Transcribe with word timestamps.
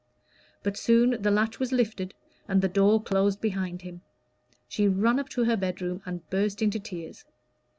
But 0.63 0.77
soon 0.77 1.21
the 1.21 1.29
latch 1.29 1.59
was 1.59 1.71
lifted 1.71 2.15
and 2.47 2.63
the 2.63 2.67
door 2.67 3.03
closed 3.03 3.39
behind 3.39 3.83
him. 3.83 4.01
She 4.67 4.87
ran 4.87 5.19
up 5.19 5.29
to 5.29 5.43
her 5.43 5.55
bedroom 5.55 6.01
and 6.07 6.27
burst 6.31 6.63
into 6.63 6.79
tears. 6.79 7.23